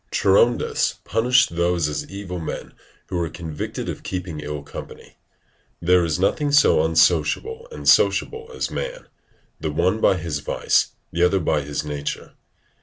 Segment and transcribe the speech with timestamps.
[0.11, 2.73] Charondas punished those as evil men
[3.05, 5.19] who were convicted of keeping ill company.
[5.79, 9.05] There is nothing so unsociable and sociable as man,
[9.59, 12.33] the one by his vice, the other by his nature.